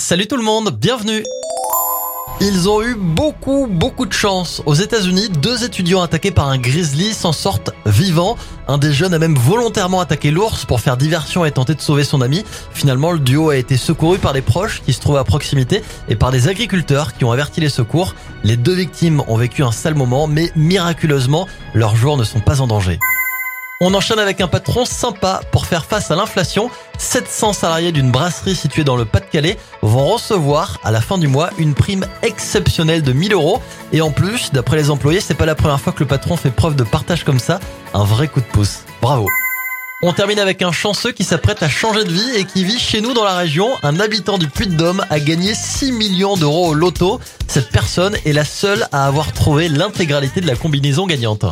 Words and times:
Salut 0.00 0.28
tout 0.28 0.36
le 0.36 0.44
monde, 0.44 0.70
bienvenue 0.70 1.24
ils 2.40 2.68
ont 2.68 2.80
eu 2.82 2.94
beaucoup, 2.94 3.66
beaucoup 3.68 4.06
de 4.06 4.12
chance. 4.12 4.62
Aux 4.64 4.74
États-Unis, 4.74 5.28
deux 5.28 5.64
étudiants 5.64 6.02
attaqués 6.02 6.30
par 6.30 6.46
un 6.46 6.56
grizzly 6.56 7.12
s'en 7.12 7.32
sortent 7.32 7.72
vivants. 7.84 8.36
Un 8.68 8.78
des 8.78 8.92
jeunes 8.92 9.12
a 9.12 9.18
même 9.18 9.34
volontairement 9.34 9.98
attaqué 9.98 10.30
l'ours 10.30 10.64
pour 10.64 10.80
faire 10.80 10.96
diversion 10.96 11.44
et 11.44 11.50
tenter 11.50 11.74
de 11.74 11.80
sauver 11.80 12.04
son 12.04 12.20
ami. 12.20 12.44
Finalement, 12.72 13.10
le 13.10 13.18
duo 13.18 13.50
a 13.50 13.56
été 13.56 13.76
secouru 13.76 14.18
par 14.18 14.34
des 14.34 14.40
proches 14.40 14.82
qui 14.86 14.92
se 14.92 15.00
trouvaient 15.00 15.18
à 15.18 15.24
proximité 15.24 15.82
et 16.08 16.14
par 16.14 16.30
des 16.30 16.46
agriculteurs 16.46 17.16
qui 17.16 17.24
ont 17.24 17.32
averti 17.32 17.60
les 17.60 17.70
secours. 17.70 18.14
Les 18.44 18.56
deux 18.56 18.74
victimes 18.74 19.20
ont 19.26 19.36
vécu 19.36 19.64
un 19.64 19.72
sale 19.72 19.96
moment, 19.96 20.28
mais 20.28 20.52
miraculeusement, 20.54 21.48
leurs 21.74 21.96
jours 21.96 22.16
ne 22.16 22.22
sont 22.24 22.40
pas 22.40 22.60
en 22.60 22.68
danger. 22.68 23.00
On 23.80 23.94
enchaîne 23.94 24.18
avec 24.18 24.40
un 24.40 24.48
patron 24.48 24.84
sympa 24.84 25.40
pour 25.52 25.64
faire 25.66 25.84
face 25.84 26.10
à 26.10 26.16
l'inflation. 26.16 26.68
700 26.98 27.52
salariés 27.52 27.92
d'une 27.92 28.10
brasserie 28.10 28.56
située 28.56 28.82
dans 28.82 28.96
le 28.96 29.04
Pas-de-Calais 29.04 29.56
vont 29.82 30.04
recevoir 30.04 30.80
à 30.82 30.90
la 30.90 31.00
fin 31.00 31.16
du 31.16 31.28
mois 31.28 31.50
une 31.58 31.74
prime 31.74 32.04
exceptionnelle 32.22 33.02
de 33.02 33.12
1000 33.12 33.34
euros. 33.34 33.62
Et 33.92 34.00
en 34.00 34.10
plus, 34.10 34.50
d'après 34.50 34.78
les 34.78 34.90
employés, 34.90 35.20
c'est 35.20 35.34
pas 35.34 35.46
la 35.46 35.54
première 35.54 35.80
fois 35.80 35.92
que 35.92 36.00
le 36.00 36.08
patron 36.08 36.36
fait 36.36 36.50
preuve 36.50 36.74
de 36.74 36.82
partage 36.82 37.22
comme 37.22 37.38
ça. 37.38 37.60
Un 37.94 38.02
vrai 38.02 38.26
coup 38.26 38.40
de 38.40 38.46
pouce. 38.46 38.80
Bravo. 39.00 39.28
On 40.02 40.12
termine 40.12 40.40
avec 40.40 40.62
un 40.62 40.72
chanceux 40.72 41.12
qui 41.12 41.22
s'apprête 41.22 41.62
à 41.62 41.68
changer 41.68 42.02
de 42.02 42.10
vie 42.10 42.36
et 42.36 42.44
qui 42.44 42.64
vit 42.64 42.80
chez 42.80 43.00
nous 43.00 43.14
dans 43.14 43.24
la 43.24 43.36
région. 43.36 43.68
Un 43.84 44.00
habitant 44.00 44.38
du 44.38 44.48
Puy-de-Dôme 44.48 45.04
a 45.08 45.20
gagné 45.20 45.54
6 45.54 45.92
millions 45.92 46.36
d'euros 46.36 46.68
au 46.68 46.74
loto. 46.74 47.20
Cette 47.46 47.70
personne 47.70 48.16
est 48.24 48.32
la 48.32 48.44
seule 48.44 48.88
à 48.90 49.06
avoir 49.06 49.32
trouvé 49.32 49.68
l'intégralité 49.68 50.40
de 50.40 50.48
la 50.48 50.56
combinaison 50.56 51.06
gagnante. 51.06 51.44